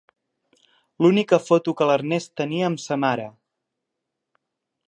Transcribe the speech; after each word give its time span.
L'única 1.05 1.39
foto 1.49 1.75
que 1.81 1.89
l'Ernest 1.91 2.33
tenia 2.43 2.71
amb 2.73 2.85
sa 2.87 3.01
mare. 3.07 3.29